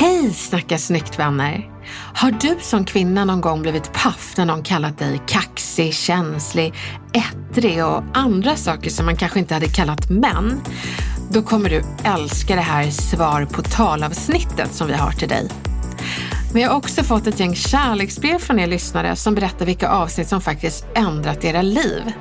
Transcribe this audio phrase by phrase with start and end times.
[0.00, 1.70] Hej snacka snyggt vänner!
[2.14, 6.74] Har du som kvinna någon gång blivit paff när någon kallat dig kaxig, känslig,
[7.12, 10.60] ettrig och andra saker som man kanske inte hade kallat män?
[11.30, 15.48] Då kommer du älska det här svar på talavsnittet som vi har till dig.
[16.52, 20.28] Men jag har också fått ett gäng kärleksbrev från er lyssnare som berättar vilka avsnitt
[20.28, 22.12] som faktiskt ändrat era liv.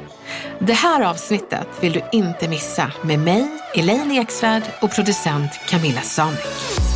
[0.60, 6.87] Det här avsnittet vill du inte missa med mig, Elaine Eksvärd och producent Camilla Samik.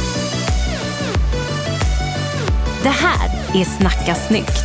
[2.83, 3.29] Det här
[3.61, 4.63] är Snacka snyggt.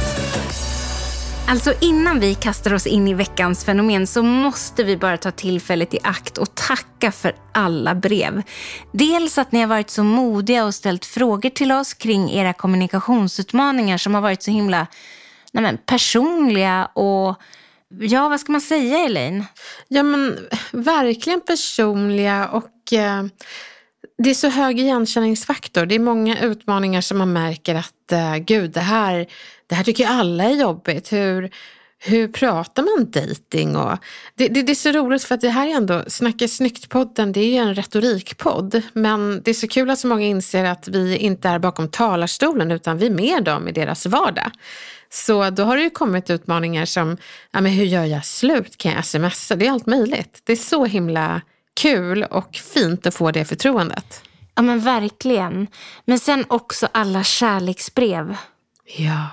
[1.49, 5.95] Alltså innan vi kastar oss in i veckans fenomen så måste vi bara ta tillfället
[5.95, 8.43] i akt och tacka för alla brev.
[8.93, 13.99] Dels att ni har varit så modiga och ställt frågor till oss kring era kommunikationsutmaningar
[13.99, 14.87] som har varit så himla
[15.53, 17.37] nej men, personliga och
[18.01, 19.45] ja, vad ska man säga Elaine?
[19.89, 20.39] Ja men
[20.73, 23.25] verkligen personliga och eh,
[24.19, 25.87] det är så hög igenkänningsfaktor.
[25.87, 29.27] Det är många utmaningar som man märker att eh, gud, det här,
[29.67, 31.13] det här tycker alla är jobbigt.
[31.13, 31.51] Hur,
[31.99, 33.77] hur pratar man dating?
[33.77, 33.99] Och
[34.35, 37.41] det, det, det, är så roligt för att det här är ändå, Snacka snyggt-podden, det
[37.41, 38.83] är ju en retorikpodd.
[38.93, 42.71] Men det är så kul att så många inser att vi inte är bakom talarstolen
[42.71, 44.51] utan vi är med dem i deras vardag.
[45.11, 47.17] Så då har det ju kommit utmaningar som,
[47.51, 48.77] ja men hur gör jag slut?
[48.77, 49.57] Kan jag smsa?
[49.57, 50.41] Det är allt möjligt.
[50.45, 51.41] Det är så himla
[51.77, 54.23] kul och fint att få det förtroendet.
[54.55, 55.67] Ja men verkligen.
[56.05, 58.37] Men sen också alla kärleksbrev.
[58.97, 59.27] Ja,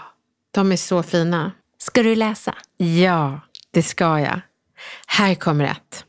[0.52, 1.52] de är så fina.
[1.78, 2.56] Ska du läsa?
[2.78, 3.40] Ja,
[3.72, 4.40] det ska jag.
[5.08, 6.06] Här kommer ett.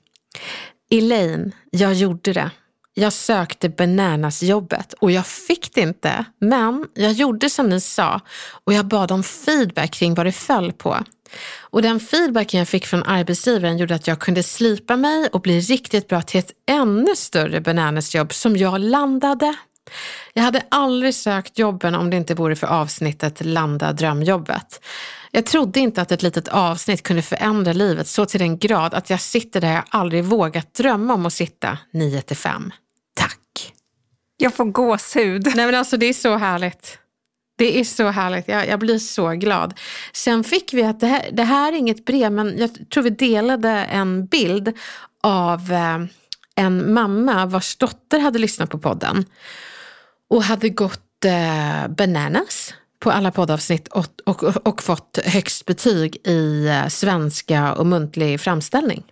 [0.90, 2.50] Elaine, jag gjorde det.
[2.96, 6.24] Jag sökte Bananas-jobbet och jag fick det inte.
[6.40, 8.20] Men jag gjorde som ni sa
[8.64, 10.98] och jag bad om feedback kring vad det föll på.
[11.60, 15.60] Och den feedbacken jag fick från arbetsgivaren gjorde att jag kunde slipa mig och bli
[15.60, 19.54] riktigt bra till ett ännu större Bananas-jobb som jag landade.
[20.32, 24.84] Jag hade aldrig sökt jobben om det inte vore för avsnittet Landa drömjobbet.
[25.30, 29.10] Jag trodde inte att ett litet avsnitt kunde förändra livet så till den grad att
[29.10, 32.72] jag sitter där jag aldrig vågat drömma om att sitta 9 till 5.
[34.36, 35.52] Jag får gåshud.
[35.56, 36.98] Nej men alltså det är så härligt.
[37.58, 39.74] Det är så härligt, jag, jag, blir så glad.
[40.12, 43.10] Sen fick vi att det här, det här är inget brev, men jag tror vi
[43.10, 44.72] delade en bild
[45.22, 45.98] av eh,
[46.54, 49.24] en mamma vars dotter hade lyssnat på podden
[50.30, 56.66] och hade gått eh, bananas på alla poddavsnitt och, och, och, fått högst betyg i
[56.66, 59.04] eh, svenska och muntlig framställning.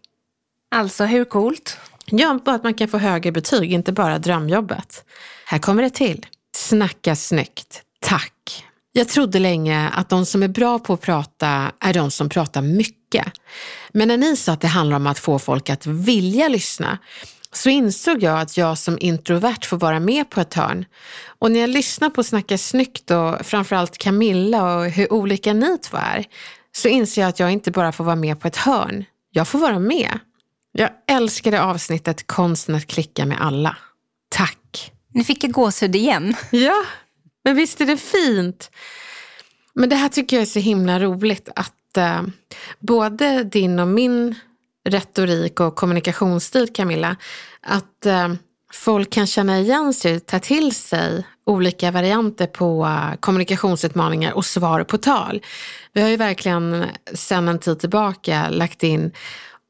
[0.75, 1.79] Alltså hur coolt?
[2.15, 5.05] Ja, bara att man kan få högre betyg, inte bara drömjobbet.
[5.47, 6.27] Här kommer det till.
[6.57, 7.83] Snacka snyggt.
[8.01, 8.65] Tack.
[8.93, 12.63] Jag trodde länge att de som är bra på att prata är de som pratar
[12.63, 13.27] mycket.
[13.93, 16.99] Men när ni sa att det handlar om att få folk att vilja lyssna
[17.53, 20.85] så insåg jag att jag som introvert får vara med på ett hörn.
[21.39, 25.97] Och när jag lyssnar på Snacka snyggt och framförallt Camilla och hur olika ni två
[25.97, 26.25] är
[26.77, 29.05] så inser jag att jag inte bara får vara med på ett hörn.
[29.31, 30.19] Jag får vara med.
[30.73, 33.77] Jag älskade avsnittet Konsten att klicka med alla.
[34.29, 34.93] Tack!
[35.15, 36.37] Nu fick jag gåshud igen.
[36.51, 36.85] Ja,
[37.45, 38.71] men visst är det fint?
[39.75, 42.23] Men det här tycker jag är så himla roligt att eh,
[42.79, 44.35] både din och min
[44.89, 47.17] retorik och kommunikationsstil Camilla,
[47.61, 48.29] att eh,
[48.73, 54.85] folk kan känna igen sig, ta till sig olika varianter på uh, kommunikationsutmaningar och svar
[54.85, 55.43] på tal.
[55.93, 59.13] Vi har ju verkligen sedan en tid tillbaka lagt in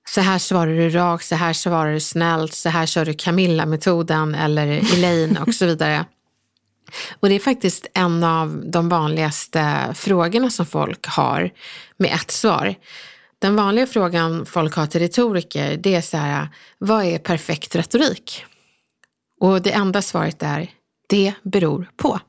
[0.08, 4.34] så här svarar du rakt, så här svarar du snällt, så här kör du Camilla-metoden
[4.34, 6.04] eller Elaine och så vidare.
[7.20, 11.50] Och det är faktiskt en av de vanligaste frågorna som folk har
[11.96, 12.74] med ett svar.
[13.38, 16.48] Den vanliga frågan folk har till retoriker det är så här,
[16.78, 18.44] vad är perfekt retorik?
[19.40, 20.70] Och det enda svaret är,
[21.08, 22.20] det beror på.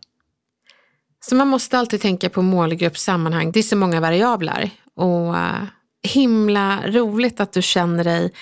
[1.26, 3.52] Så man måste alltid tänka på målgrupp, sammanhang.
[3.52, 4.70] Det är så många variabler.
[4.96, 5.64] Och eh,
[6.04, 8.34] himla roligt att du känner dig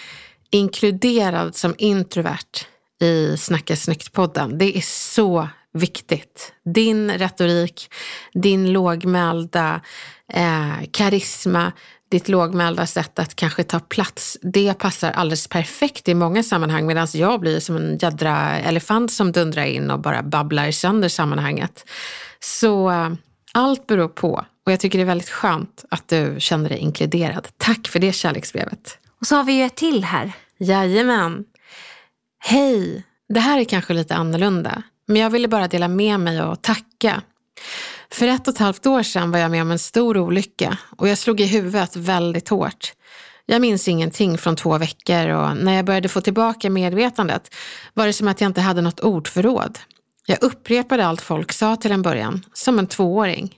[0.50, 2.66] inkluderad som introvert
[3.02, 4.58] i Snacka snyggt-podden.
[4.58, 6.54] Det är så viktigt.
[6.66, 7.90] Din retorik,
[8.34, 9.81] din lågmälda
[10.34, 11.72] eh, karisma,
[12.12, 17.08] ditt lågmälda sätt att kanske ta plats, det passar alldeles perfekt i många sammanhang medan
[17.13, 21.86] jag blir som en jädra elefant som dundrar in och bara babblar sönder sammanhanget.
[22.40, 23.10] Så eh,
[23.54, 27.48] allt beror på och jag tycker det är väldigt skönt att du känner dig inkluderad.
[27.58, 28.98] Tack för det kärleksbrevet.
[29.19, 30.31] Och så har vi ju ett till här.
[30.58, 31.46] Jajamän.
[32.40, 36.62] Hej, det här är kanske lite annorlunda, men jag ville bara dela med mig och
[36.62, 37.22] tacka.
[38.12, 41.08] För ett och ett halvt år sedan var jag med om en stor olycka och
[41.08, 42.94] jag slog i huvudet väldigt hårt.
[43.46, 47.56] Jag minns ingenting från två veckor och när jag började få tillbaka medvetandet
[47.94, 49.80] var det som att jag inte hade något ordförråd.
[50.25, 53.56] Jag upprepade allt folk sa till en början, som en tvååring.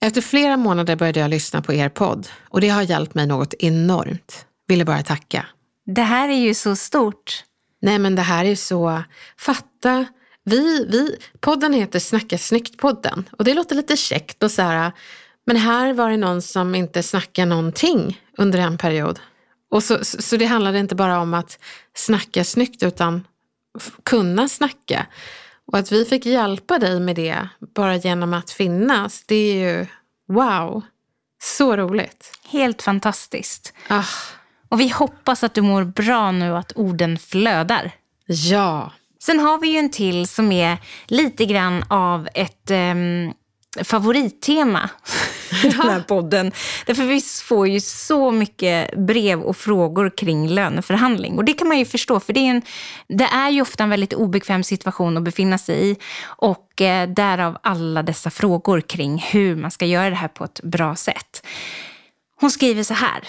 [0.00, 3.54] Efter flera månader började jag lyssna på er podd och det har hjälpt mig något
[3.58, 4.46] enormt.
[4.68, 5.46] Ville bara tacka.
[5.86, 7.44] Det här är ju så stort.
[7.82, 9.02] Nej men det här är så,
[9.38, 10.06] fatta,
[10.44, 14.92] vi, vi, podden heter Snacka snyggt-podden och det låter lite käckt och så här,
[15.46, 19.20] men här var det någon som inte snackade någonting under en period.
[19.70, 21.58] Och så, så, det handlade inte bara om att
[21.94, 23.26] snacka snyggt utan
[24.02, 25.06] kunna snacka.
[25.72, 29.86] Och att vi fick hjälpa dig med det bara genom att finnas, det är ju
[30.28, 30.82] wow.
[31.42, 32.32] Så roligt.
[32.48, 33.74] Helt fantastiskt.
[33.88, 34.04] Ah.
[34.68, 37.92] Och vi hoppas att du mår bra nu och att orden flödar.
[38.26, 38.92] Ja.
[39.22, 43.34] Sen har vi ju en till som är lite grann av ett um,
[43.84, 44.90] favorittema
[45.64, 46.52] i den här podden.
[46.86, 51.36] Därför vi får ju så mycket brev och frågor kring löneförhandling.
[51.36, 52.62] Och det kan man ju förstå, för det är, en,
[53.08, 55.96] det är ju ofta en väldigt obekväm situation att befinna sig i.
[56.22, 60.60] Och eh, därav alla dessa frågor kring hur man ska göra det här på ett
[60.62, 61.46] bra sätt.
[62.40, 63.28] Hon skriver så här.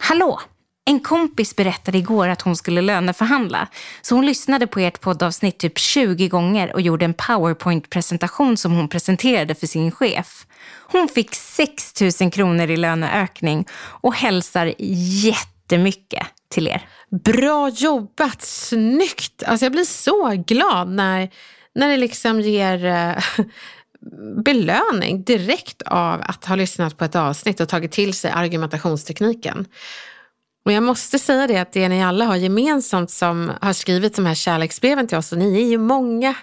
[0.00, 0.40] Hallå!
[0.86, 3.68] En kompis berättade igår att hon skulle löneförhandla.
[4.02, 8.88] Så hon lyssnade på ert poddavsnitt typ 20 gånger och gjorde en powerpoint-presentation som hon
[8.88, 10.46] presenterade för sin chef.
[10.92, 16.88] Hon fick 6 000 kronor i löneökning och hälsar jättemycket till er.
[17.24, 19.42] Bra jobbat, snyggt!
[19.46, 21.30] Alltså jag blir så glad när,
[21.74, 23.14] när det liksom ger eh,
[24.44, 29.66] belöning direkt av att ha lyssnat på ett avsnitt och tagit till sig argumentationstekniken.
[30.64, 34.26] Och jag måste säga det att det ni alla har gemensamt som har skrivit de
[34.26, 36.34] här kärleksbreven till oss, och ni är ju många,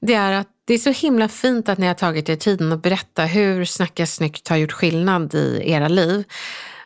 [0.00, 2.82] det är att det är så himla fint att ni har tagit er tiden att
[2.82, 6.24] berätta hur Snacka snyggt har gjort skillnad i era liv.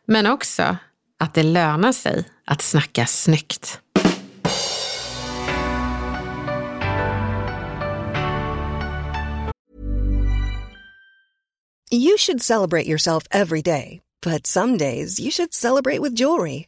[0.07, 0.77] Men också
[1.21, 3.81] att det lönar sig att snacka snyggt.
[11.91, 16.68] You should celebrate yourself every day, but some days you should celebrate with jewelry.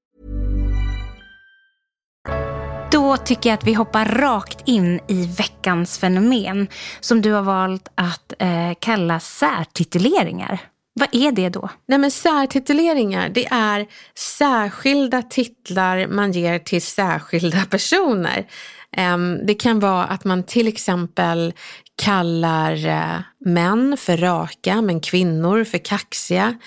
[3.11, 6.67] Då tycker jag att vi hoppar rakt in i veckans fenomen
[6.99, 10.59] som du har valt att eh, kalla särtituleringar.
[10.93, 11.69] Vad är det då?
[11.87, 18.47] Nej men särtituleringar, det är särskilda titlar man ger till särskilda personer.
[18.97, 21.53] Ehm, det kan vara att man till exempel
[22.03, 26.57] kallar eh, män för raka men kvinnor för kaxiga.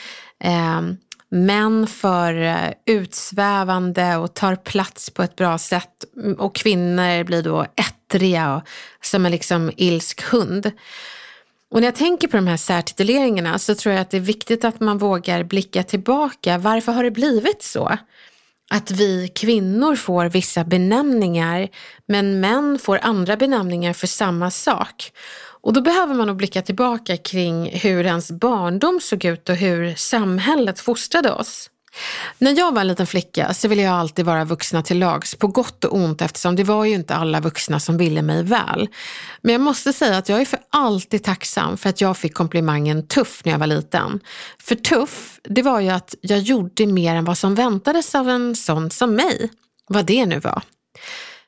[0.40, 0.96] Ehm,
[1.34, 7.42] Män för eh, utsvävande och tar plats på ett bra sätt mm, och kvinnor blir
[7.42, 8.62] då ettriga och
[9.02, 10.70] som en liksom ilsk hund.
[11.70, 14.64] Och när jag tänker på de här särtituleringarna så tror jag att det är viktigt
[14.64, 16.58] att man vågar blicka tillbaka.
[16.58, 17.98] Varför har det blivit så?
[18.70, 21.68] Att vi kvinnor får vissa benämningar
[22.06, 25.12] men män får andra benämningar för samma sak.
[25.64, 29.94] Och då behöver man nog blicka tillbaka kring hur ens barndom såg ut och hur
[29.94, 31.70] samhället fostrade oss.
[32.38, 35.46] När jag var en liten flicka så ville jag alltid vara vuxna till lags, på
[35.46, 38.88] gott och ont eftersom det var ju inte alla vuxna som ville mig väl.
[39.42, 43.06] Men jag måste säga att jag är för alltid tacksam för att jag fick komplimangen
[43.06, 44.20] tuff när jag var liten.
[44.58, 48.56] För tuff, det var ju att jag gjorde mer än vad som väntades av en
[48.56, 49.50] sån som mig.
[49.88, 50.62] Vad det nu var.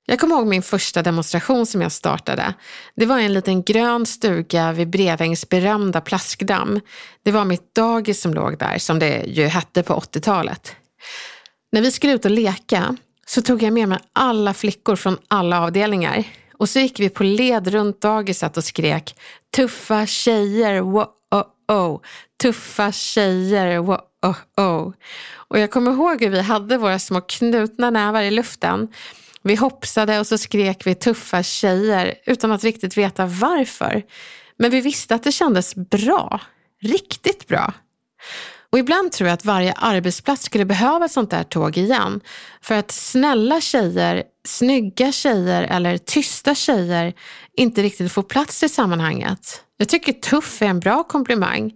[0.08, 2.54] Jag kommer ihåg min första demonstration som jag startade.
[2.96, 6.80] Det var en liten grön stuga vid Brevängs berömda plaskdamm.
[7.24, 10.76] Det var mitt dagis som låg där, som det ju hette på 80-talet.
[11.72, 12.96] När vi skulle ut och leka
[13.26, 16.24] så tog jag med mig alla flickor från alla avdelningar.
[16.58, 19.14] Och så gick vi på led runt dagiset och skrek
[19.56, 22.00] tuffa tjejer, wo-oh-oh,
[22.42, 24.92] tuffa tjejer, wo-oh-oh.
[25.34, 28.88] Och jag kommer ihåg hur vi hade våra små knutna nävar i luften
[29.48, 34.02] vi hoppsade och så skrek vi tuffa tjejer utan att riktigt veta varför.
[34.58, 36.40] Men vi visste att det kändes bra.
[36.82, 37.72] Riktigt bra.
[38.72, 42.20] Och ibland tror jag att varje arbetsplats skulle behöva ett sånt där tåg igen.
[42.62, 47.14] För att snälla tjejer, snygga tjejer eller tysta tjejer
[47.56, 49.62] inte riktigt får plats i sammanhanget.
[49.76, 51.72] Jag tycker tuff är en bra komplimang.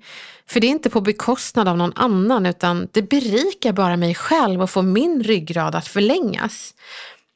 [0.47, 4.63] För det är inte på bekostnad av någon annan utan det berikar bara mig själv
[4.63, 6.75] och får min ryggrad att förlängas.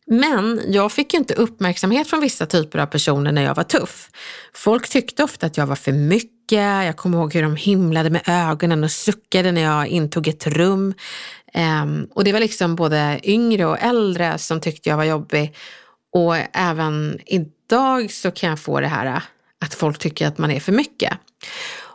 [0.07, 4.11] Men jag fick inte uppmärksamhet från vissa typer av personer när jag var tuff.
[4.55, 6.85] Folk tyckte ofta att jag var för mycket.
[6.85, 10.95] Jag kommer ihåg hur de himlade med ögonen och suckade när jag intog ett rum.
[11.83, 15.57] Um, och det var liksom både yngre och äldre som tyckte jag var jobbig.
[16.13, 19.23] Och även idag så kan jag få det här äh,
[19.65, 21.13] att folk tycker att man är för mycket.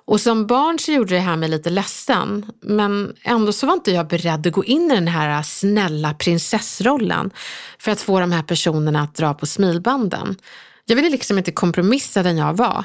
[0.09, 2.51] Och som barn så gjorde det här mig lite ledsen.
[2.61, 7.31] Men ändå så var inte jag beredd att gå in i den här snälla prinsessrollen
[7.79, 10.35] för att få de här personerna att dra på smilbanden.
[10.85, 12.83] Jag ville liksom inte kompromissa den jag var.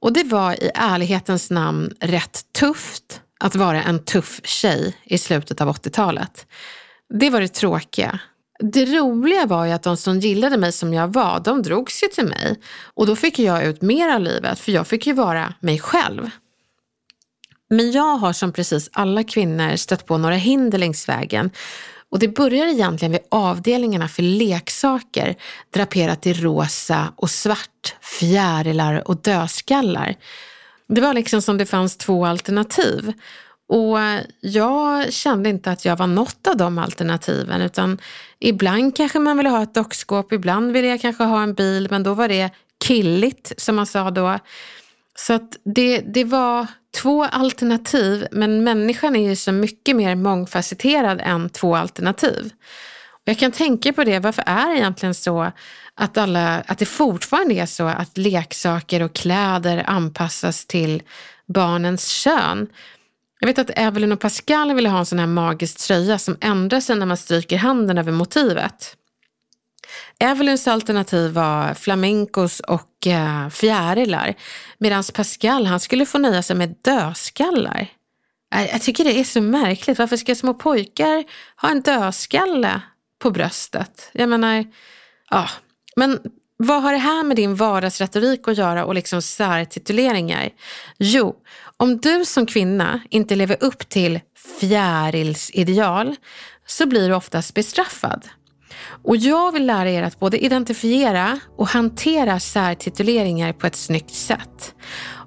[0.00, 5.60] Och det var i ärlighetens namn rätt tufft att vara en tuff tjej i slutet
[5.60, 6.46] av 80-talet.
[7.14, 8.18] Det var det tråkiga.
[8.58, 12.08] Det roliga var ju att de som gillade mig som jag var, de drogs ju
[12.08, 12.60] till mig.
[12.94, 16.30] Och då fick jag ut mer av livet, för jag fick ju vara mig själv.
[17.70, 21.50] Men jag har som precis alla kvinnor stött på några hinder längs vägen.
[22.10, 25.34] Och det börjar egentligen vid avdelningarna för leksaker
[25.70, 30.14] draperat i rosa och svart, fjärilar och dödskallar.
[30.88, 33.12] Det var liksom som det fanns två alternativ.
[33.68, 33.98] Och
[34.40, 37.98] jag kände inte att jag var något av de alternativen utan
[38.38, 42.02] ibland kanske man ville ha ett dockskåp, ibland ville jag kanske ha en bil men
[42.02, 42.50] då var det
[42.84, 44.38] killigt som man sa då.
[45.18, 46.66] Så att det, det var
[46.96, 52.52] två alternativ, men människan är ju så mycket mer mångfacetterad än två alternativ.
[53.12, 55.52] Och jag kan tänka på det, varför är det egentligen så
[55.94, 61.02] att, alla, att det fortfarande är så att leksaker och kläder anpassas till
[61.46, 62.66] barnens kön?
[63.40, 66.80] Jag vet att Evelyn och Pascal ville ha en sån här magisk tröja som ändrar
[66.80, 68.96] sig när man stryker handen över motivet.
[70.20, 74.34] Evelyns alternativ var flamencos och eh, fjärilar
[74.78, 77.88] medan Pascal han skulle få nöja sig med dödskallar.
[78.54, 79.98] Äh, jag tycker det är så märkligt.
[79.98, 81.24] Varför ska små pojkar
[81.56, 82.80] ha en dödskalle
[83.22, 84.10] på bröstet?
[84.12, 84.64] Jag menar,
[85.30, 85.48] ja.
[85.96, 86.18] Men
[86.56, 90.50] vad har det här med din vardagsretorik att göra och liksom särtituleringar?
[90.98, 91.36] Jo,
[91.76, 94.20] om du som kvinna inte lever upp till
[94.60, 96.16] fjärilsideal
[96.66, 98.28] så blir du oftast bestraffad.
[99.04, 104.74] Och jag vill lära er att både identifiera och hantera särtituleringar på ett snyggt sätt.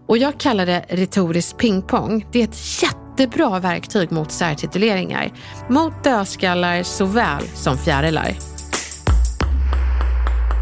[0.08, 2.25] Och jag kallar det retorisk pingpong.
[2.32, 5.32] Det är ett jättebra verktyg mot särtituleringar.
[5.70, 8.36] Mot dödskallar såväl som fjärilar.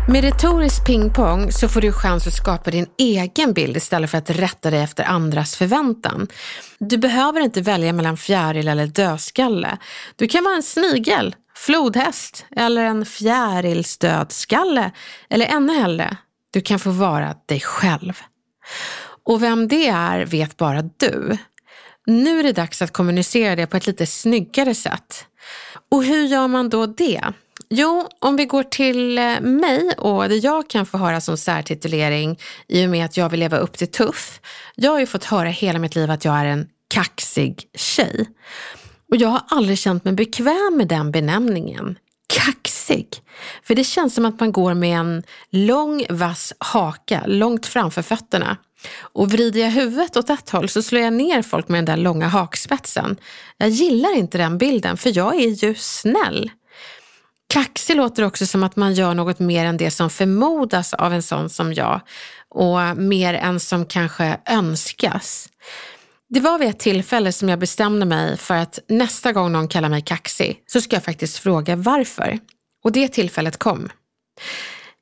[0.10, 4.30] Med retorisk pingpong så får du chans att skapa din egen bild istället för att
[4.30, 6.28] rätta dig efter andras förväntan.
[6.80, 9.78] Du behöver inte välja mellan fjäril eller dödskalle.
[10.16, 14.92] Du kan vara en snigel flodhäst eller en fjärilsdödskalle
[15.30, 16.18] eller ännu hellre,
[16.52, 18.22] du kan få vara dig själv.
[19.26, 21.38] Och vem det är vet bara du.
[22.06, 25.26] Nu är det dags att kommunicera det på ett lite snyggare sätt.
[25.92, 27.22] Och hur gör man då det?
[27.70, 32.40] Jo, om vi går till eh, mig och det jag kan få höra som särtitulering
[32.68, 34.40] i och med att jag vill leva upp till tuff.
[34.76, 38.26] Jag har ju fått höra hela mitt liv att jag är en kaxig tjej.
[39.12, 41.98] Och jag har aldrig känt mig bekväm med den benämningen.
[42.28, 43.08] Kaxig.
[43.64, 48.58] För det känns som att man går med en lång vass haka långt framför fötterna.
[49.00, 52.04] Och vrider jag huvudet åt ett håll så slår jag ner folk med den där
[52.04, 53.18] långa hakspetsen.
[53.58, 56.52] Jag gillar inte den bilden för jag är ju snäll.
[57.50, 61.24] Kaxig låter också som att man gör något mer än det som förmodas av en
[61.24, 62.02] sån som jag
[62.50, 65.50] och mer än som kanske önskas.
[66.30, 69.90] Det var vid ett tillfälle som jag bestämde mig för att nästa gång någon kallar
[69.90, 72.40] mig kaxig så ska jag faktiskt fråga varför.
[72.84, 73.90] Och det tillfället kom.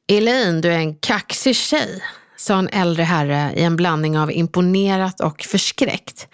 [0.07, 2.03] Elaine, du är en kaxig tjej,
[2.37, 6.27] sa en äldre herre i en blandning av imponerat och förskräckt.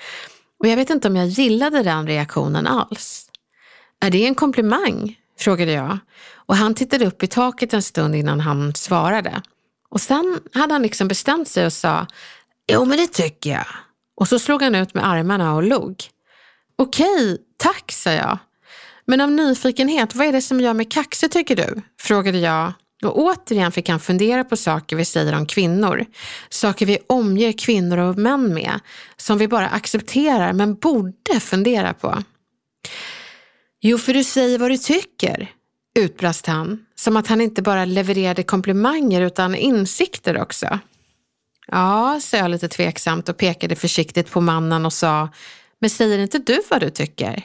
[0.59, 3.29] Och jag vet inte om jag gillade den reaktionen alls.
[4.01, 5.17] Är det en komplimang?
[5.39, 5.97] frågade jag.
[6.35, 9.41] Och han tittade upp i taket en stund innan han svarade.
[9.89, 12.07] Och sen hade han liksom bestämt sig och sa,
[12.67, 13.65] jo men det tycker jag.
[14.15, 15.95] Och så slog han ut med armarna och log.
[16.75, 18.37] Okej, tack, sa jag.
[19.05, 21.81] Men av nyfikenhet, vad är det som gör mig kaxig tycker du?
[21.99, 26.05] frågade jag och återigen fick han fundera på saker vi säger om kvinnor.
[26.49, 28.79] Saker vi omger kvinnor och män med,
[29.17, 32.23] som vi bara accepterar men borde fundera på.
[33.81, 35.51] Jo, för du säger vad du tycker,
[35.99, 40.79] utbrast han, som att han inte bara levererade komplimanger utan insikter också.
[41.71, 45.29] Ja, sa jag lite tveksamt och pekade försiktigt på mannen och sa,
[45.79, 47.43] men säger inte du vad du tycker?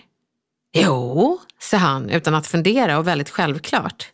[0.73, 4.09] Jo, sa han utan att fundera och väldigt självklart.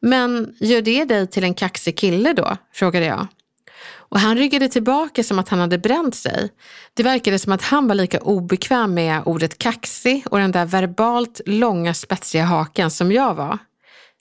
[0.00, 2.56] Men gör det dig till en kaxig kille då?
[2.72, 3.26] frågade jag.
[4.10, 6.50] Och han ryggade tillbaka som att han hade bränt sig.
[6.94, 11.40] Det verkade som att han var lika obekväm med ordet kaxig och den där verbalt
[11.46, 13.58] långa spetsiga haken som jag var.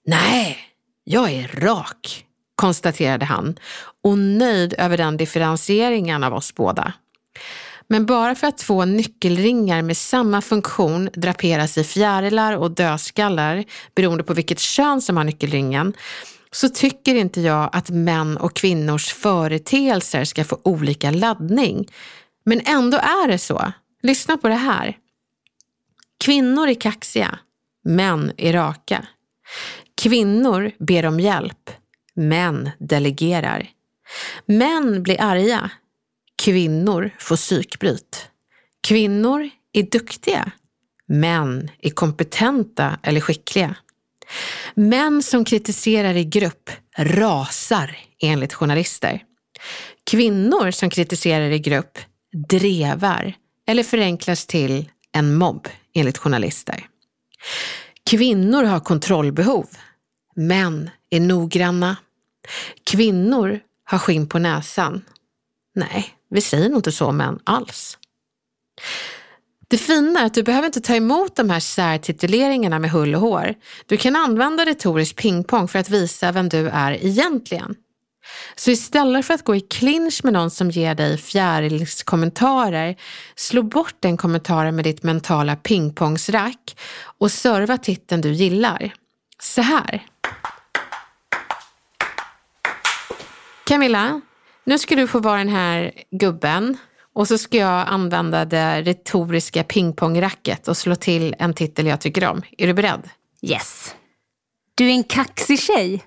[0.05, 0.57] Nej,
[1.03, 3.59] jag är rak, konstaterade han
[4.07, 6.93] och nöjd över den differentieringen av oss båda.
[7.87, 13.63] Men bara för att två nyckelringar med samma funktion draperas i fjärilar och dödskallar,
[13.95, 15.93] beroende på vilket kön som har nyckelringen,
[16.51, 21.87] så tycker inte jag att män och kvinnors företeelser ska få olika laddning.
[22.45, 23.71] Men ändå är det så.
[24.03, 24.97] Lyssna på det här.
[26.19, 27.39] Kvinnor är kaxiga,
[27.83, 29.07] män är raka.
[30.01, 31.69] Kvinnor ber om hjälp,
[32.13, 33.76] män delegerar.
[34.47, 35.71] Män blir arga,
[36.43, 38.29] Kvinnor får psykbryt.
[38.87, 40.51] Kvinnor är duktiga.
[41.07, 43.75] Män är kompetenta eller skickliga.
[44.75, 49.23] Män som kritiserar i grupp rasar enligt journalister.
[50.03, 51.97] Kvinnor som kritiserar i grupp
[52.49, 53.33] drevar
[53.67, 56.85] eller förenklas till en mobb enligt journalister.
[58.09, 59.67] Kvinnor har kontrollbehov.
[60.35, 61.97] Män är noggranna.
[62.83, 65.05] Kvinnor har skinn på näsan.
[65.75, 67.97] Nej, vi säger nog inte så män alls.
[69.69, 73.21] Det fina är att du behöver inte ta emot de här särtituleringarna med hull och
[73.21, 73.53] hår.
[73.85, 77.75] Du kan använda retorisk pingpong för att visa vem du är egentligen.
[78.55, 82.95] Så istället för att gå i clinch med någon som ger dig fjärilskommentarer,
[83.35, 86.77] slå bort den kommentaren med ditt mentala pingpongsrack
[87.17, 88.93] och serva titeln du gillar.
[89.41, 90.05] Så här.
[93.67, 94.21] Camilla,
[94.63, 96.77] nu ska du få vara den här gubben
[97.13, 102.29] och så ska jag använda det retoriska pingpongracket och slå till en titel jag tycker
[102.29, 102.41] om.
[102.57, 103.09] Är du beredd?
[103.41, 103.95] Yes.
[104.75, 106.03] Du är en kaxig tjej.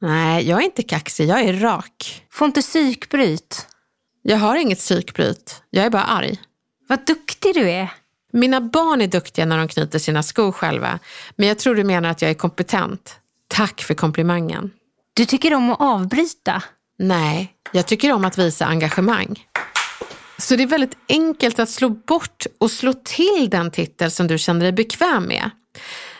[0.00, 1.28] Nej, jag är inte kaxig.
[1.28, 2.24] Jag är rak.
[2.30, 3.66] Får inte psykbryt.
[4.22, 5.62] Jag har inget psykbryt.
[5.70, 6.40] Jag är bara arg.
[6.88, 7.92] Vad duktig du är.
[8.32, 10.98] Mina barn är duktiga när de knyter sina skor själva.
[11.36, 13.16] Men jag tror du menar att jag är kompetent.
[13.48, 14.70] Tack för komplimangen.
[15.14, 16.62] Du tycker om att avbryta.
[16.98, 19.46] Nej, jag tycker om att visa engagemang.
[20.38, 24.38] Så det är väldigt enkelt att slå bort och slå till den titel som du
[24.38, 25.50] känner dig bekväm med.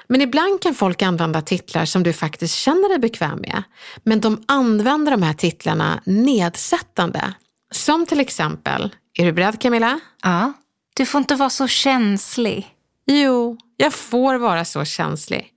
[0.06, 3.62] Men ibland kan folk använda titlar som du faktiskt känner dig bekväm med.
[4.02, 7.34] Men de använder de här titlarna nedsättande.
[7.70, 10.00] Som till exempel, är du beredd Camilla?
[10.22, 10.52] Ja.
[10.94, 12.68] Du får inte vara så känslig.
[13.06, 15.48] Jo, jag får vara så känslig.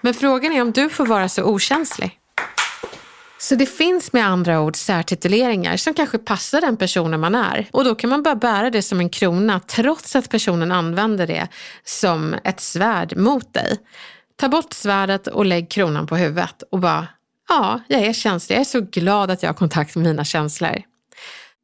[0.00, 2.18] Men frågan är om du får vara så okänslig.
[3.38, 7.68] Så det finns med andra ord särtituleringar som kanske passar den personen man är.
[7.72, 11.48] Och då kan man bara bära det som en krona trots att personen använder det
[11.84, 13.78] som ett svärd mot dig.
[14.36, 17.08] Ta bort svärdet och lägg kronan på huvudet och bara,
[17.48, 18.56] ja, jag är känslig.
[18.56, 20.82] Jag är så glad att jag har kontakt med mina känslor.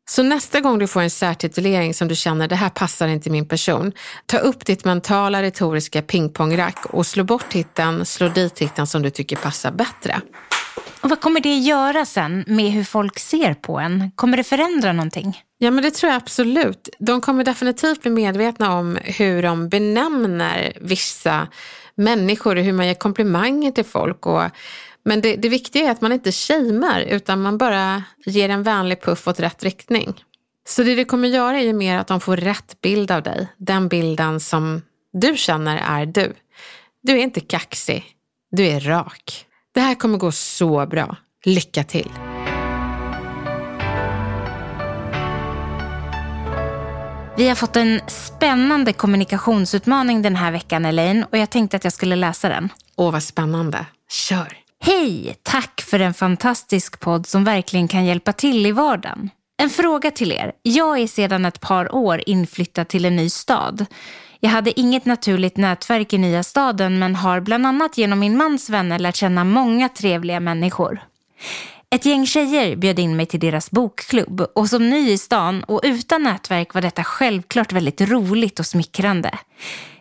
[0.08, 3.48] Så nästa gång du får en särtitulering som du känner, det här passar inte min
[3.48, 3.92] person,
[4.26, 9.10] ta upp ditt mentala retoriska pingpongrack och slå bort titeln, slå dit titeln som du
[9.10, 10.20] tycker passar bättre.
[11.02, 14.10] Och vad kommer det göra sen med hur folk ser på en?
[14.14, 15.42] Kommer det förändra någonting?
[15.58, 16.88] Ja, men det tror jag absolut.
[16.98, 21.48] De kommer definitivt bli medvetna om hur de benämner vissa
[21.94, 24.26] människor och hur man ger komplimanger till folk.
[24.26, 24.42] Och,
[25.04, 29.02] men det, det viktiga är att man inte shamear utan man bara ger en vänlig
[29.02, 30.24] puff åt rätt riktning.
[30.68, 33.48] Så det du kommer göra är ju mer att de får rätt bild av dig.
[33.56, 34.82] Den bilden som
[35.12, 36.32] du känner är du.
[37.02, 38.04] Du är inte kaxig.
[38.50, 39.46] Du är rak.
[39.74, 41.16] Det här kommer gå så bra.
[41.44, 42.10] Lycka till!
[47.36, 51.92] Vi har fått en spännande kommunikationsutmaning den här veckan Elaine och jag tänkte att jag
[51.92, 52.68] skulle läsa den.
[52.96, 53.86] Åh, vad spännande.
[54.10, 54.56] Kör!
[54.80, 55.36] Hej!
[55.42, 59.30] Tack för en fantastisk podd som verkligen kan hjälpa till i vardagen.
[59.62, 60.52] En fråga till er.
[60.62, 63.86] Jag är sedan ett par år inflyttad till en ny stad.
[64.40, 68.70] Jag hade inget naturligt nätverk i nya staden men har bland annat genom min mans
[68.70, 71.00] vänner lärt känna många trevliga människor.
[71.90, 75.80] Ett gäng tjejer bjöd in mig till deras bokklubb och som ny i stan och
[75.84, 79.38] utan nätverk var detta självklart väldigt roligt och smickrande.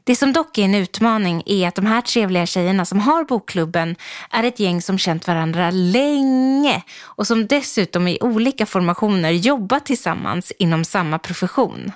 [0.04, 3.95] Det som dock är en utmaning är att de här trevliga tjejerna som har bokklubben
[4.32, 10.52] är ett gäng som känt varandra länge och som dessutom i olika formationer jobbat tillsammans
[10.60, 11.91] inom samma profession.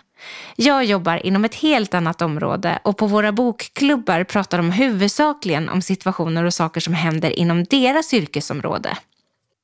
[0.55, 5.81] Jag jobbar inom ett helt annat område och på våra bokklubbar pratar de huvudsakligen om
[5.81, 8.97] situationer och saker som händer inom deras yrkesområde.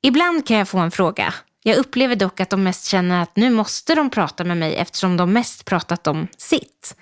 [0.02, 1.34] Ibland kan jag få en fråga.
[1.62, 5.16] Jag upplever dock att de mest känner att nu måste de prata med mig eftersom
[5.16, 6.96] de mest pratat om sitt.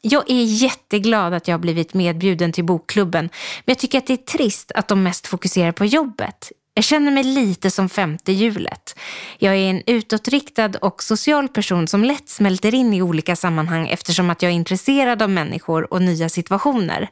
[0.00, 3.24] Jag är jätteglad att jag har blivit medbjuden till bokklubben,
[3.64, 6.52] men jag tycker att det är trist att de mest fokuserar på jobbet.
[6.76, 8.98] Jag känner mig lite som femte hjulet.
[9.38, 14.30] Jag är en utåtriktad och social person som lätt smälter in i olika sammanhang eftersom
[14.30, 17.08] att jag är intresserad av människor och nya situationer.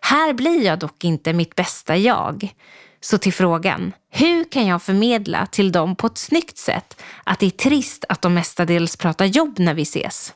[0.00, 2.54] Här blir jag dock inte mitt bästa jag.
[3.00, 7.46] Så till frågan, hur kan jag förmedla till dem på ett snyggt sätt att det
[7.46, 10.34] är trist att de mestadels pratar jobb när vi ses?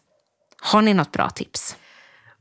[0.60, 1.76] Har ni något bra tips?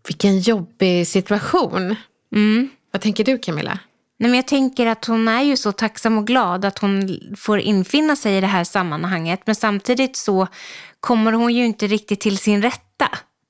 [0.08, 1.96] Vilken jobbig situation.
[2.36, 2.70] Mm.
[2.92, 3.80] Vad tänker du Camilla?
[4.24, 7.60] Nej, men jag tänker att hon är ju så tacksam och glad att hon får
[7.60, 9.42] infinna sig i det här sammanhanget.
[9.46, 10.48] Men samtidigt så
[11.00, 13.10] kommer hon ju inte riktigt till sin rätta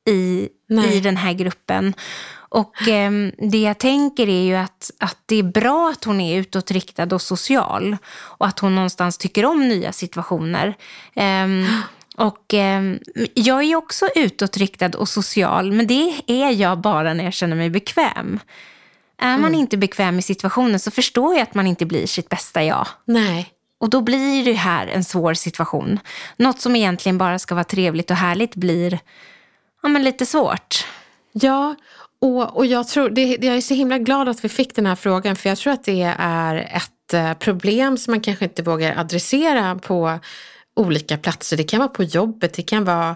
[0.09, 0.49] i,
[0.93, 1.93] i den här gruppen.
[2.33, 3.11] Och eh,
[3.51, 7.21] det jag tänker är ju att, att det är bra att hon är utåtriktad och
[7.21, 7.97] social.
[8.13, 10.75] Och att hon någonstans tycker om nya situationer.
[11.13, 11.47] Eh,
[12.17, 12.95] och eh,
[13.33, 17.55] jag är ju också utåtriktad och social, men det är jag bara när jag känner
[17.55, 18.39] mig bekväm.
[19.17, 19.59] Är man mm.
[19.59, 22.87] inte bekväm i situationen så förstår jag att man inte blir sitt bästa jag.
[23.05, 23.53] Nej.
[23.77, 25.99] Och då blir det här en svår situation.
[26.37, 28.99] Något som egentligen bara ska vara trevligt och härligt blir
[29.83, 30.85] ja, men lite svårt.
[31.31, 31.75] Ja,
[32.21, 34.95] och, och jag, tror, det, jag är så himla glad att vi fick den här
[34.95, 38.99] frågan för jag tror att det är ett eh, problem som man kanske inte vågar
[38.99, 40.19] adressera på
[40.75, 41.57] olika platser.
[41.57, 43.15] Det kan vara på jobbet, det kan vara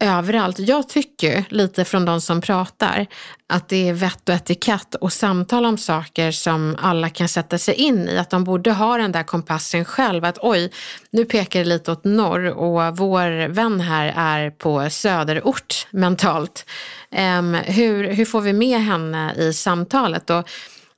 [0.00, 0.58] överallt.
[0.58, 3.06] Jag tycker lite från de som pratar
[3.48, 7.74] att det är vett och etikett och samtal om saker som alla kan sätta sig
[7.74, 8.18] in i.
[8.18, 10.24] Att de borde ha den där kompassen själv.
[10.24, 10.72] Att oj,
[11.10, 16.66] nu pekar det lite åt norr och vår vän här är på söderort mentalt.
[17.10, 20.30] Um, hur, hur får vi med henne i samtalet?
[20.30, 20.48] Och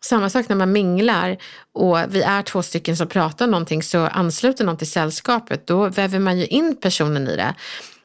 [0.07, 1.37] samma sak när man minglar
[1.75, 5.67] och vi är två stycken som pratar någonting så ansluter någon till sällskapet.
[5.67, 7.55] Då väver man ju in personen i det.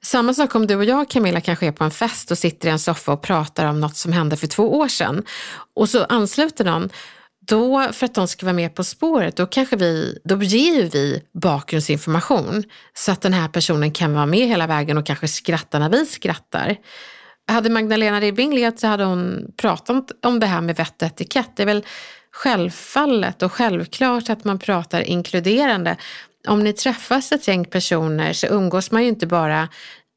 [0.03, 2.71] Samma sak om du och jag Camilla kanske är på en fest och sitter i
[2.71, 5.23] en soffa och pratar om något som hände för två år sedan.
[5.75, 6.89] Och så ansluter någon.
[7.47, 10.89] Då, för att de ska vara med på spåret, då, kanske vi, då ger ju
[10.89, 15.79] vi bakgrundsinformation så att den här personen kan vara med hela vägen och kanske skratta
[15.79, 16.77] när vi skrattar.
[17.47, 21.49] Hade Magdalena Ribbing levt så hade hon pratat om det här med vett och etikett.
[21.55, 21.85] Det är väl
[22.31, 25.97] självfallet och självklart att man pratar inkluderande
[26.47, 29.69] om ni träffas ett gäng personer så umgås man ju inte bara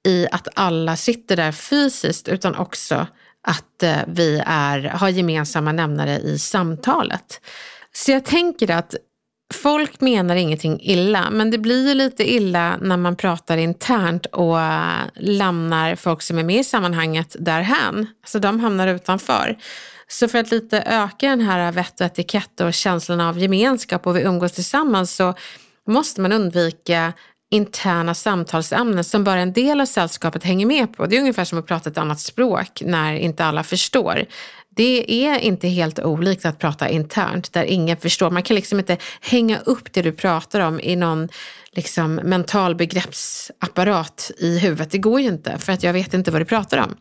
[0.07, 3.07] i att alla sitter där fysiskt utan också
[3.47, 7.41] att eh, vi är, har gemensamma nämnare i samtalet.
[7.93, 8.95] Så jag tänker att
[9.55, 14.57] folk menar ingenting illa, men det blir ju lite illa när man pratar internt och
[15.15, 18.07] lämnar folk som är med i sammanhanget därhän.
[18.27, 19.57] Så de hamnar utanför.
[20.09, 24.17] Så för att lite öka den här vett och etikett och känslan av gemenskap och
[24.17, 25.35] vi umgås tillsammans så
[25.87, 27.13] måste man undvika
[27.51, 31.07] interna samtalsämnen som bara en del av sällskapet hänger med på.
[31.07, 34.25] Det är ungefär som att prata ett annat språk när inte alla förstår.
[34.77, 38.31] Det är inte helt olikt att prata internt där ingen förstår.
[38.31, 41.29] Man kan liksom inte hänga upp det du pratar om i någon
[41.73, 44.91] liksom mental begreppsapparat i huvudet.
[44.91, 46.97] Det går ju inte för att jag vet inte vad du pratar om.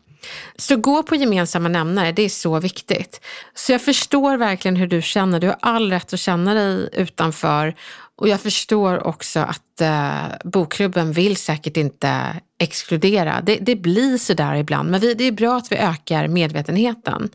[0.56, 3.20] Så gå på gemensamma nämnare, det är så viktigt.
[3.54, 5.40] Så jag förstår verkligen hur du känner.
[5.40, 7.74] Du har all rätt att känna dig utanför
[8.16, 13.40] och jag förstår också att eh, bokklubben vill säkert inte exkludera.
[13.40, 17.28] Det, det blir sådär ibland, men vi, det är bra att vi ökar medvetenheten.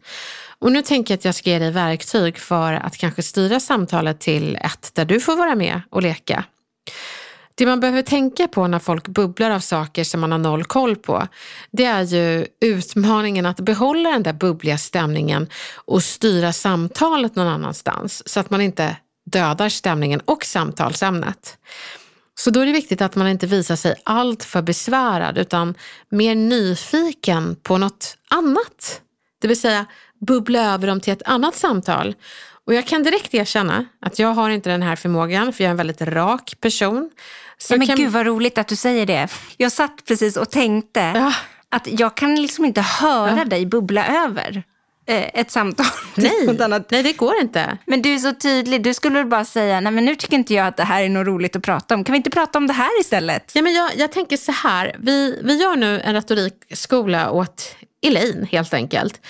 [0.60, 4.20] Och nu tänker jag att jag ska ge dig verktyg för att kanske styra samtalet
[4.20, 6.44] till ett där du får vara med och leka.
[7.56, 10.96] Det man behöver tänka på när folk bubblar av saker som man har noll koll
[10.96, 11.28] på,
[11.72, 18.30] det är ju utmaningen att behålla den där bubbliga stämningen och styra samtalet någon annanstans
[18.30, 18.96] så att man inte
[19.32, 21.58] dödar stämningen och samtalsämnet.
[22.40, 25.76] Så då är det viktigt att man inte visar sig allt för besvärad utan
[26.10, 29.02] mer nyfiken på något annat.
[29.42, 29.86] Det vill säga
[30.28, 32.16] bubbla över dem till ett annat samtal.
[32.66, 35.72] Och jag kan direkt erkänna att jag har inte den här förmågan för jag är
[35.72, 37.12] en väldigt rak person.
[37.58, 37.96] Så ja, men kan...
[37.96, 39.28] gud vad roligt att du säger det.
[39.58, 41.34] Jag satt precis och tänkte ja.
[41.70, 43.46] att jag kan liksom inte höra ja.
[43.46, 44.64] dig bubbla över
[45.10, 45.86] ett samtal.
[46.16, 46.58] Nej,
[46.90, 47.78] nej, det går inte.
[47.86, 48.84] Men du är så tydlig.
[48.84, 51.28] Du skulle bara säga, nej men nu tycker inte jag att det här är något
[51.28, 52.04] roligt att prata om.
[52.04, 53.52] Kan vi inte prata om det här istället?
[53.54, 58.48] Ja, men jag, jag tänker så här, vi, vi gör nu en retorikskola åt Elaine
[58.52, 59.22] helt enkelt.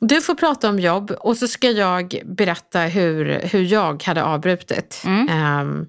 [0.00, 5.02] Du får prata om jobb och så ska jag berätta hur, hur jag hade avbrutit.
[5.04, 5.60] Mm.
[5.60, 5.86] Um,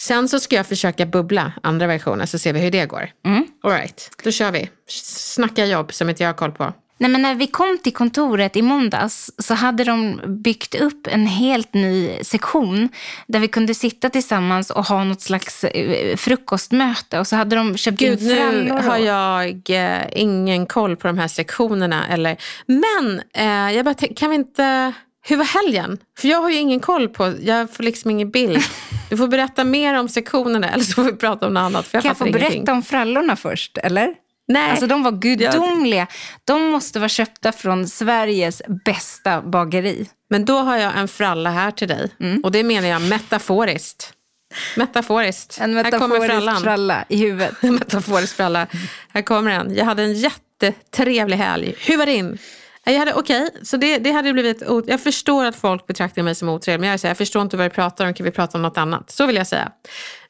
[0.00, 3.10] sen så ska jag försöka bubbla andra versioner så ser vi hur det går.
[3.24, 3.46] Mm.
[3.62, 4.70] All right, då kör vi.
[4.88, 6.72] Snacka jobb som inte jag har koll på.
[7.02, 11.26] Nej, men när vi kom till kontoret i måndags så hade de byggt upp en
[11.26, 12.88] helt ny sektion
[13.26, 17.18] där vi kunde sitta tillsammans och ha något slags eh, frukostmöte.
[17.18, 21.18] Och så hade de köpt Gud, in nu har jag eh, ingen koll på de
[21.18, 22.06] här sektionerna.
[22.08, 22.36] Eller...
[22.66, 24.92] Men eh, jag bara kan vi inte...
[25.24, 25.98] Hur var helgen?
[26.18, 28.58] För jag har ju ingen koll på, jag får liksom ingen bild.
[29.10, 31.86] Du får berätta mer om sektionerna eller så får vi prata om något annat.
[31.86, 32.50] För jag kan jag få ingenting.
[32.50, 34.14] berätta om frallorna först, eller?
[34.52, 34.70] Nej.
[34.70, 36.06] Alltså de var gudomliga.
[36.44, 40.08] De måste vara köpta från Sveriges bästa bageri.
[40.30, 42.10] Men då har jag en fralla här till dig.
[42.20, 42.44] Mm.
[42.44, 44.12] Och det menar jag metaforiskt.
[44.76, 45.58] Metaforiskt.
[45.60, 47.54] En metaforisk fralla i huvudet.
[47.60, 48.66] En metaforisk fralla.
[49.08, 49.74] Här kommer den.
[49.74, 51.74] Jag hade en jättetrevlig helg.
[51.78, 52.38] Hur var din?
[52.84, 54.62] Jag hade, okej, okay, så det, det hade blivit...
[54.86, 57.66] Jag förstår att folk betraktar mig som otrevlig, men jag, säger, jag förstår inte vad
[57.66, 58.14] du pratar om.
[58.14, 59.10] Kan vi prata om något annat?
[59.10, 59.72] Så vill jag säga.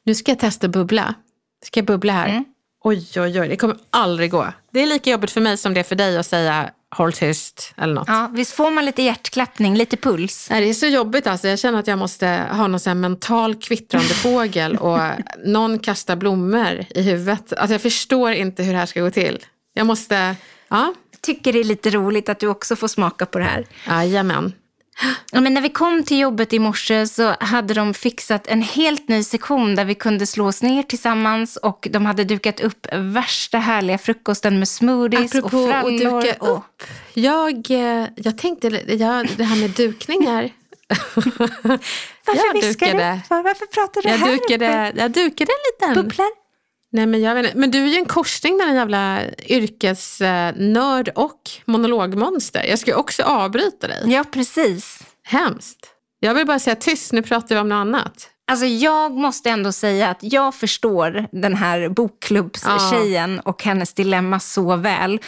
[0.03, 1.13] Nu ska jag testa bubbla.
[1.65, 2.29] Ska jag bubbla här?
[2.29, 2.45] Mm.
[2.85, 4.47] Oj, oj, oj, det kommer aldrig gå.
[4.71, 7.73] Det är lika jobbigt för mig som det är för dig att säga håll tyst
[7.77, 8.07] eller något.
[8.07, 10.47] Ja, visst får man lite hjärtklappning, lite puls?
[10.49, 11.47] Nej, det är så jobbigt alltså.
[11.47, 14.99] Jag känner att jag måste ha någon sån mental kvittrande fågel och
[15.45, 17.53] någon kastar blommor i huvudet.
[17.53, 19.45] Alltså jag förstår inte hur det här ska gå till.
[19.73, 20.35] Jag måste,
[20.67, 20.93] ja.
[21.11, 23.65] Jag tycker det är lite roligt att du också får smaka på det här.
[23.87, 24.53] Jajamän.
[25.31, 29.07] Ja, men när vi kom till jobbet i morse så hade de fixat en helt
[29.07, 33.57] ny sektion där vi kunde slå oss ner tillsammans och de hade dukat upp värsta
[33.57, 36.17] härliga frukosten med smoothies Apropå och frallor.
[36.17, 36.57] Att duka och...
[36.57, 36.83] upp.
[37.13, 40.49] Jag, eh, jag tänkte, jag, det här med dukningar.
[42.25, 43.19] Varför viskar du?
[43.29, 46.03] Varför pratar du jag här dukade, Jag dukade en liten...
[46.03, 46.42] Bubblar?
[46.93, 47.57] Nej, men, jag vet inte.
[47.57, 52.63] men du är ju en korsning mellan jävla yrkesnörd och monologmonster.
[52.63, 54.03] Jag ska ju också avbryta dig.
[54.05, 54.99] Ja, precis.
[55.23, 55.89] Hemskt.
[56.19, 58.29] Jag vill bara säga tyst, nu pratar vi om något annat.
[58.47, 63.51] Alltså jag måste ändå säga att jag förstår den här bokklubbstjejen ja.
[63.51, 65.19] och hennes dilemma så väl.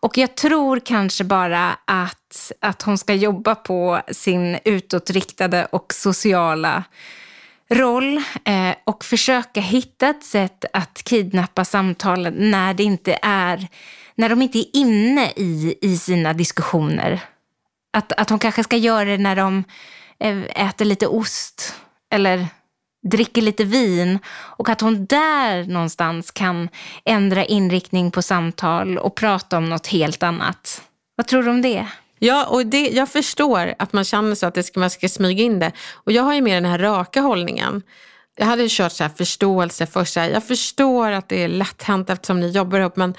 [0.00, 6.84] Och jag tror kanske bara att, att hon ska jobba på sin utåtriktade och sociala
[7.70, 13.68] roll eh, och försöka hitta ett sätt att kidnappa samtalen när, det inte är,
[14.14, 17.20] när de inte är inne i, i sina diskussioner.
[17.92, 19.64] Att, att hon kanske ska göra det när de
[20.18, 21.74] eh, äter lite ost
[22.10, 22.46] eller
[23.10, 26.68] dricker lite vin och att hon där någonstans kan
[27.04, 30.82] ändra inriktning på samtal och prata om något helt annat.
[31.16, 31.86] Vad tror du om det?
[32.18, 35.44] Ja, och det, jag förstår att man känner så att det ska, man ska smyga
[35.44, 35.72] in det.
[35.94, 37.82] Och jag har ju mer den här raka hållningen.
[38.36, 40.12] Jag hade kört så här förståelse först.
[40.12, 42.96] Så här, jag förstår att det är lätt hänt eftersom ni jobbar ihop.
[42.96, 43.14] Men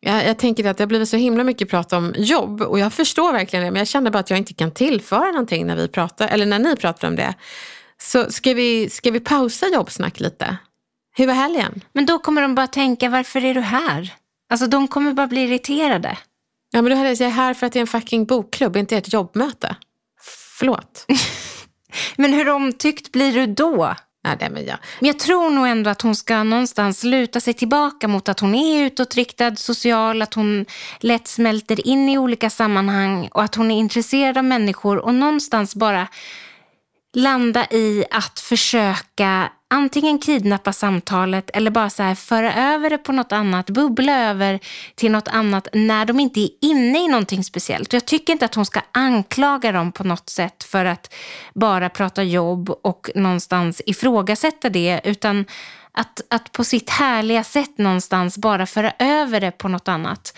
[0.00, 2.62] jag, jag tänker att det har blivit så himla mycket prat om jobb.
[2.62, 3.70] Och jag förstår verkligen det.
[3.70, 6.58] Men jag känner bara att jag inte kan tillföra någonting när vi pratar, eller när
[6.58, 7.34] ni pratar om det.
[8.02, 10.56] Så ska vi, ska vi pausa jobbsnack lite?
[11.16, 11.80] Hur var helgen?
[11.92, 14.14] Men då kommer de bara tänka, varför är du här?
[14.50, 16.18] Alltså de kommer bara bli irriterade.
[16.74, 18.96] Ja, men då hade jag sagt här för att det är en fucking bokklubb, inte
[18.96, 19.76] ett jobbmöte.
[20.58, 21.06] Förlåt.
[22.16, 23.94] men hur omtyckt blir du då?
[24.24, 24.78] Ja, det men, jag.
[25.00, 28.54] men jag tror nog ändå att hon ska någonstans luta sig tillbaka mot att hon
[28.54, 30.66] är utåtriktad, social, att hon
[31.00, 35.74] lätt smälter in i olika sammanhang och att hon är intresserad av människor och någonstans
[35.74, 36.08] bara
[37.12, 43.12] landa i att försöka antingen kidnappa samtalet eller bara så här föra över det på
[43.12, 44.60] något annat, bubbla över
[44.94, 47.92] till något annat när de inte är inne i någonting speciellt.
[47.92, 51.14] Jag tycker inte att hon ska anklaga dem på något sätt för att
[51.54, 55.44] bara prata jobb och någonstans ifrågasätta det, utan
[55.92, 60.34] att, att på sitt härliga sätt någonstans bara föra över det på något annat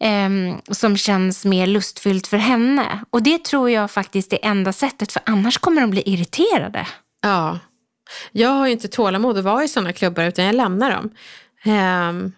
[0.00, 3.00] eh, som känns mer lustfyllt för henne.
[3.10, 6.86] Och det tror jag faktiskt är enda sättet, för annars kommer de bli irriterade.
[7.22, 7.58] Ja,
[8.32, 11.10] Jag har ju inte tålamod att vara i sådana klubbar utan jag lämnar dem.
[11.66, 12.32] Um,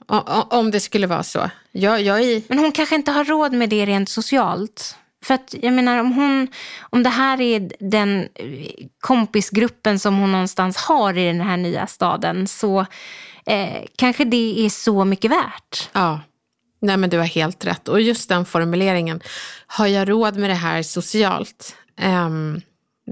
[0.51, 1.51] om det skulle vara så.
[1.73, 2.42] Jag, jag är...
[2.49, 4.97] Men hon kanske inte har råd med det rent socialt.
[5.25, 6.49] För att jag menar om hon,
[6.81, 8.29] om det här är den
[9.01, 12.81] kompisgruppen som hon någonstans har i den här nya staden så
[13.47, 15.88] eh, kanske det är så mycket värt.
[15.92, 16.21] Ja,
[16.80, 17.88] nej men du har helt rätt.
[17.88, 19.20] Och just den formuleringen,
[19.66, 21.76] har jag råd med det här socialt?
[22.02, 22.60] Um,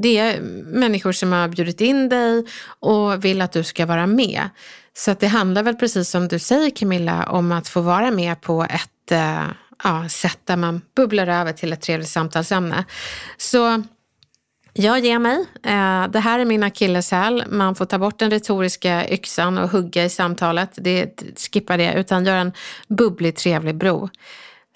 [0.02, 2.44] det är människor som har bjudit in dig
[2.80, 4.48] och vill att du ska vara med.
[4.94, 8.40] Så att det handlar väl precis som du säger Camilla om att få vara med
[8.40, 9.46] på ett uh,
[9.84, 12.84] ja, sätt där man bubblar över till ett trevligt samtalsämne.
[13.36, 13.82] Så
[14.78, 15.38] jag ger mig.
[15.62, 17.44] Eh, det här är min akilleshäl.
[17.48, 20.70] Man får ta bort den retoriska yxan och hugga i samtalet.
[20.76, 22.52] Det, skippa det, utan gör en
[22.88, 24.08] bubblig, trevlig bro.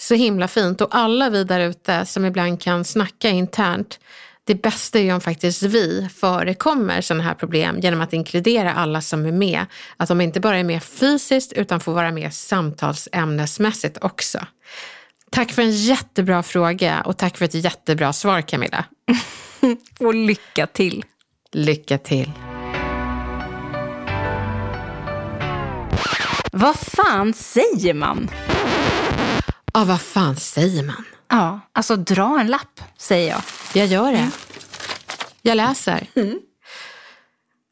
[0.01, 0.81] Så himla fint.
[0.81, 4.01] Och alla vi där ute som ibland kan snacka internt,
[4.45, 9.01] det bästa är ju om faktiskt vi förekommer sådana här problem genom att inkludera alla
[9.01, 9.67] som är med.
[9.97, 14.39] Att de inte bara är med fysiskt utan får vara med samtalsämnesmässigt också.
[15.31, 18.85] Tack för en jättebra fråga och tack för ett jättebra svar Camilla.
[20.01, 21.05] och lycka till.
[21.53, 22.33] Lycka till.
[26.53, 28.31] Vad fan säger man?
[29.73, 31.05] Ja, vad fan säger man?
[31.29, 33.43] Ja, alltså dra en lapp, säger jag.
[33.75, 34.19] Jag gör det.
[34.19, 34.31] Mm.
[35.43, 36.07] Jag läser.
[36.14, 36.38] Mm.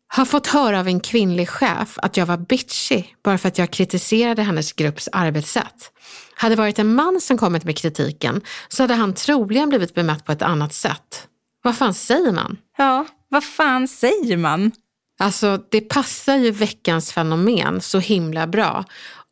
[0.09, 3.71] Har fått höra av en kvinnlig chef att jag var bitchy bara för att jag
[3.71, 5.93] kritiserade hennes grupps arbetssätt.
[6.41, 10.33] Hade varit en man som kommit med kritiken så hade han troligen blivit bemött på
[10.33, 11.29] ett annat sätt.
[11.63, 12.57] Vad fan säger man?
[12.77, 14.73] Ja, vad fan säger man?
[15.21, 18.85] Alltså, det passar ju veckans fenomen så himla bra.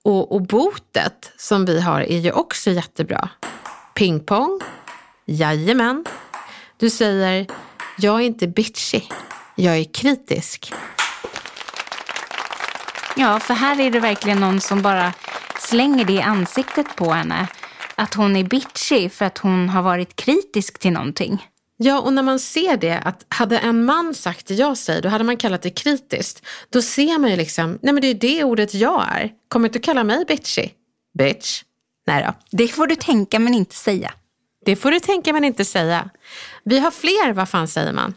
[0.05, 3.29] Och, och botet som vi har är ju också jättebra.
[3.95, 4.61] Pingpong?
[5.27, 6.05] Jajamän.
[6.77, 7.47] Du säger,
[7.99, 9.01] jag är inte bitchy,
[9.55, 10.73] jag är kritisk.
[13.16, 15.12] Ja, för här är det verkligen någon som bara
[15.61, 17.49] slänger det i ansiktet på henne.
[17.95, 21.47] Att hon är bitchy för att hon har varit kritisk till någonting.
[21.77, 25.09] Ja, och när man ser det, att hade en man sagt det jag säger, då
[25.09, 26.47] hade man kallat det kritiskt.
[26.71, 29.31] Då ser man ju liksom, nej men det är det ordet jag är.
[29.49, 30.69] Kommer inte att kalla mig bitchy.
[31.19, 31.62] Bitch.
[32.07, 32.35] Nej då.
[32.51, 34.12] Det får du tänka men inte säga.
[34.64, 36.11] Det får du tänka men inte säga.
[36.64, 38.14] Vi har fler, vad fan säger man?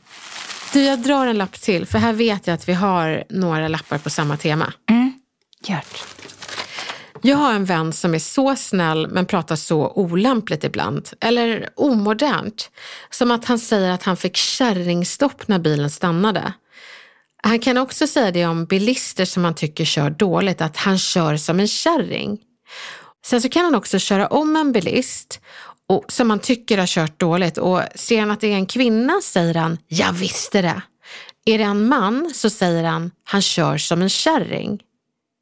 [0.73, 3.97] Du, jag drar en lapp till, för här vet jag att vi har några lappar
[3.97, 4.73] på samma tema.
[4.89, 5.13] Mm,
[5.63, 5.82] gör
[7.21, 11.10] jag har en vän som är så snäll men pratar så olämpligt ibland.
[11.19, 12.71] Eller omodernt.
[13.10, 16.53] Som att han säger att han fick kärringstopp när bilen stannade.
[17.43, 21.38] Han kan också säga det om bilister som han tycker kör dåligt, att han kör
[21.38, 22.39] som en kärring.
[23.25, 25.39] Sen så kan han också köra om en bilist
[25.88, 29.21] och, som han tycker har kört dåligt och ser han att det är en kvinna
[29.23, 30.82] säger han, jag visste det.
[31.45, 34.79] Är det en man så säger han, han kör som en kärring.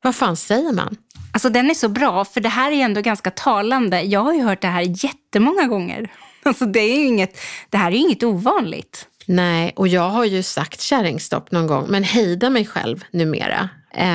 [0.04, 0.98] Vad fan säger man?
[1.38, 4.02] Alltså den är så bra, för det här är ju ändå ganska talande.
[4.02, 6.12] Jag har ju hört det här jättemånga gånger.
[6.44, 9.08] Alltså det, är ju inget, det här är ju inget ovanligt.
[9.26, 13.70] Nej, och jag har ju sagt kärringstopp någon gång, men hejda mig själv numera.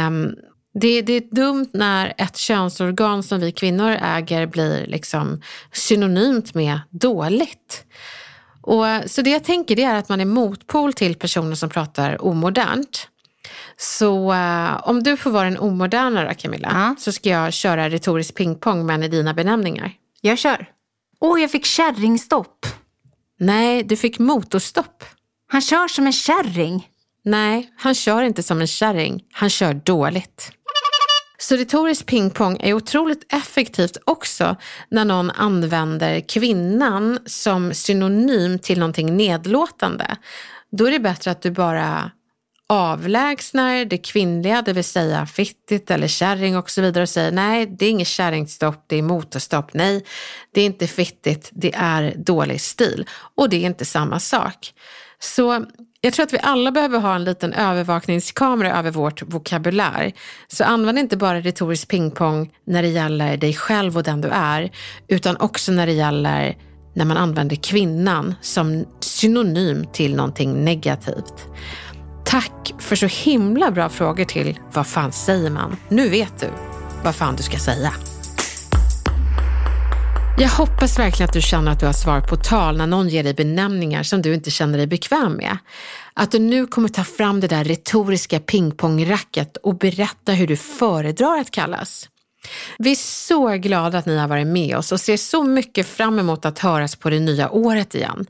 [0.07, 0.35] Um,
[0.75, 6.81] det, det, är dumt när ett könsorgan som vi kvinnor äger blir liksom synonymt med
[6.91, 7.85] dåligt.
[8.63, 12.25] Och, så det jag tänker det är att man är motpol till personer som pratar
[12.25, 13.09] omodernt.
[13.83, 16.95] Så uh, om du får vara den omoderna då Camilla, ja.
[16.99, 19.93] så ska jag köra retorisk pingpong med dina benämningar.
[20.21, 20.67] Jag kör.
[21.21, 22.67] Åh, oh, jag fick kärringstopp.
[23.39, 25.05] Nej, du fick motorstopp.
[25.49, 26.89] Han kör som en kärring.
[27.25, 29.25] Nej, han kör inte som en kärring.
[29.33, 30.53] Han kör dåligt.
[31.39, 34.57] Så retorisk pingpong är otroligt effektivt också
[34.89, 40.17] när någon använder kvinnan som synonym till någonting nedlåtande.
[40.71, 42.11] Då är det bättre att du bara
[42.73, 47.67] avlägsnar det kvinnliga, det vill säga fittigt eller kärring och så vidare och säger nej,
[47.67, 49.75] det är inget kärringstopp, det är motorstopp.
[49.75, 50.05] Nej,
[50.55, 53.07] det är inte fittigt, det är dålig stil.
[53.35, 54.73] Och det är inte samma sak.
[55.19, 55.65] Så
[56.01, 60.13] jag tror att vi alla behöver ha en liten övervakningskamera över vårt vokabulär.
[60.49, 64.71] Så använd inte bara retorisk pingpong när det gäller dig själv och den du är,
[65.09, 66.57] utan också när det gäller
[66.95, 71.47] när man använder kvinnan som synonym till någonting negativt.
[72.33, 75.77] Tack för så himla bra frågor till Vad fan säger man?
[75.89, 76.49] Nu vet du
[77.05, 77.93] vad fan du ska säga.
[80.39, 83.25] Jag hoppas verkligen att du känner att du har svar på tal när någon ger
[83.25, 85.59] dig benämningar som du inte känner dig bekväm med.
[86.15, 91.41] Att du nu kommer ta fram det där retoriska pingpongracket och berätta hur du föredrar
[91.41, 92.09] att kallas.
[92.79, 96.19] Vi är så glada att ni har varit med oss och ser så mycket fram
[96.19, 98.27] emot att höras på det nya året igen.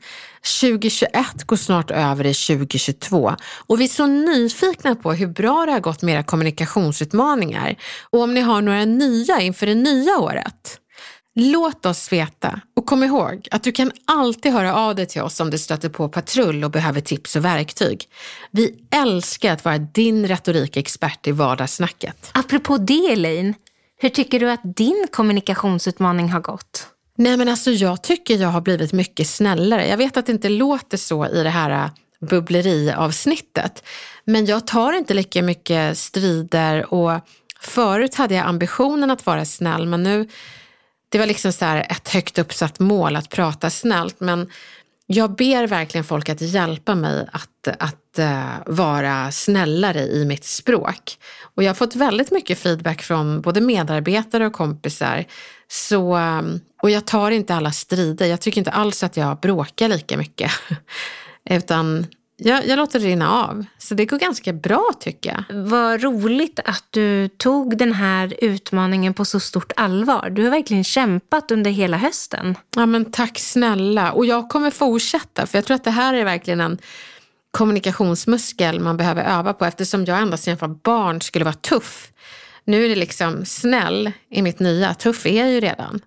[0.61, 3.35] 2021 går snart över i 2022
[3.67, 7.75] och vi är så nyfikna på hur bra det har gått med era kommunikationsutmaningar
[8.09, 10.79] och om ni har några nya inför det nya året.
[11.35, 15.39] Låt oss veta och kom ihåg att du kan alltid höra av dig till oss
[15.39, 18.05] om du stöter på patrull och behöver tips och verktyg.
[18.51, 22.29] Vi älskar att vara din retorikexpert i vardagssnacket.
[22.33, 23.53] Apropå det Elaine,
[24.03, 26.87] hur tycker du att din kommunikationsutmaning har gått?
[27.15, 29.87] Nej men alltså jag tycker jag har blivit mycket snällare.
[29.87, 31.89] Jag vet att det inte låter så i det här äh,
[32.29, 33.83] bubbleriavsnittet.
[34.25, 37.11] Men jag tar inte lika mycket strider och
[37.59, 40.29] förut hade jag ambitionen att vara snäll men nu,
[41.09, 44.49] det var liksom så ett högt uppsatt mål att prata snällt men
[45.13, 51.17] jag ber verkligen folk att hjälpa mig att, att uh, vara snällare i mitt språk.
[51.55, 55.25] Och jag har fått väldigt mycket feedback från både medarbetare och kompisar.
[55.67, 58.25] Så, um, och jag tar inte alla strider.
[58.25, 60.51] Jag tycker inte alls att jag bråkar lika mycket.
[61.49, 62.05] Utan
[62.37, 63.65] jag, jag låter det rinna av.
[63.77, 65.63] Så det går ganska bra tycker jag.
[65.63, 70.29] Vad roligt att du tog den här utmaningen på så stort allvar.
[70.29, 72.55] Du har verkligen kämpat under hela hösten.
[72.75, 74.11] Ja men tack snälla.
[74.11, 76.77] Och jag kommer fortsätta för jag tror att det här är verkligen en
[77.51, 82.09] kommunikationsmuskel man behöver öva på eftersom jag ända sedan jag var barn skulle vara tuff.
[82.65, 86.01] Nu är det liksom snäll i mitt nya, tuff är jag ju redan.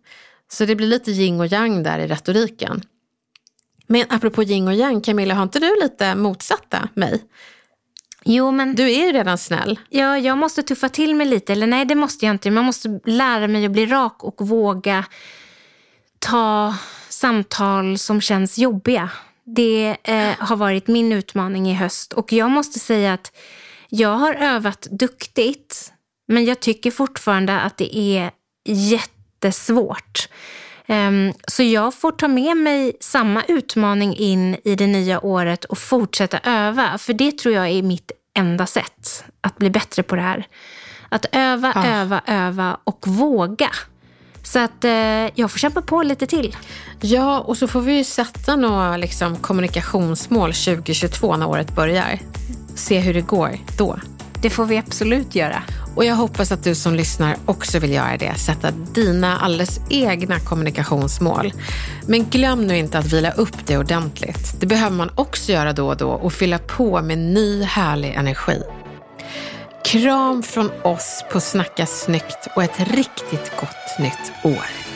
[0.52, 2.82] Så det blir lite yin och yang där i retoriken.
[3.86, 7.22] Men apropå yin och yang, Camilla, har inte du lite motsatta mig?
[8.24, 8.74] Jo, men...
[8.74, 9.80] Du är ju redan snäll.
[9.88, 11.52] Ja, jag måste tuffa till mig lite.
[11.52, 12.50] Eller nej, det måste jag inte.
[12.50, 15.04] Man måste lära mig att bli rak och våga
[16.18, 16.74] ta
[17.08, 19.10] samtal som känns jobbiga.
[19.44, 22.12] Det eh, har varit min utmaning i höst.
[22.12, 23.32] Och jag måste säga att
[23.88, 25.92] jag har övat duktigt.
[26.28, 28.30] Men jag tycker fortfarande att det är
[28.64, 30.28] jättesvårt.
[30.86, 35.78] Ehm, så jag får ta med mig samma utmaning in i det nya året och
[35.78, 36.98] fortsätta öva.
[36.98, 40.46] För det tror jag är mitt enda sätt att bli bättre på det här.
[41.08, 41.86] Att öva, ja.
[41.86, 43.70] öva, öva och våga.
[44.42, 44.92] Så att eh,
[45.34, 46.56] jag får kämpa på lite till.
[47.00, 52.18] Ja, och så får vi ju sätta några liksom, kommunikationsmål 2022 när året börjar.
[52.74, 53.98] Se hur det går då.
[54.42, 55.62] Det får vi absolut göra.
[55.96, 58.34] Och jag hoppas att du som lyssnar också vill göra det.
[58.34, 61.52] Sätta dina alldeles egna kommunikationsmål.
[62.06, 64.60] Men glöm nu inte att vila upp det ordentligt.
[64.60, 68.62] Det behöver man också göra då och då och fylla på med ny härlig energi.
[69.84, 74.95] Kram från oss på Snacka snyggt och ett riktigt gott nytt år.